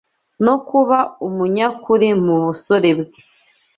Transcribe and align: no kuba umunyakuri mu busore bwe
no 0.45 0.55
kuba 0.67 0.97
umunyakuri 1.27 2.07
mu 2.23 2.35
busore 2.45 2.89
bwe 2.99 3.19